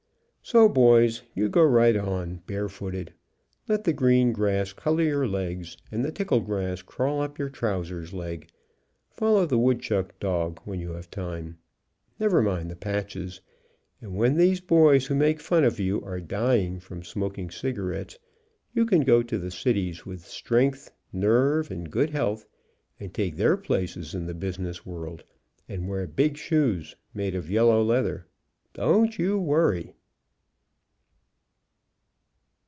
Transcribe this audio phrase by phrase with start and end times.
[0.43, 3.13] So, boys, you go right on barefooted,
[3.69, 8.11] let the green grass color your legs, and the tickle grass crawl up your trousers
[8.11, 8.47] legs,
[9.11, 11.59] follow the woodchuck dog when you have time,
[12.19, 13.39] never mind the patches,
[14.01, 18.17] and when these boys who make fun of you are dying from smoking cigarettes,
[18.73, 22.45] you can go to the cities with strength, nerve, and good health,
[22.99, 25.23] and take their places in the business world,
[25.69, 28.25] and wear big shoes, made of yellow leather.
[28.73, 29.93] Don't you worry.